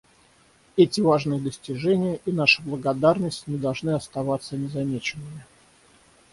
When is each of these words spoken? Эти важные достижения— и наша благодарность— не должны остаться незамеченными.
Эти 0.77 0.99
важные 0.99 1.39
достижения— 1.39 2.19
и 2.25 2.31
наша 2.31 2.63
благодарность— 2.63 3.45
не 3.47 3.59
должны 3.59 3.91
остаться 3.91 4.57
незамеченными. 4.57 5.45